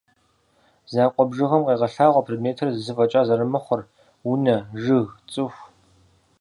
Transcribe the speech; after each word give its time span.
Закъуэ 0.93 1.23
бжыгъэм 1.29 1.63
къегъэлъагъуэ 1.67 2.21
предметыр 2.27 2.67
зы 2.85 2.93
фӏэкӏа 2.97 3.21
зэрымыхъур: 3.27 3.81
унэ, 4.31 4.55
жыг, 4.81 5.07
цӏыху. 5.31 5.63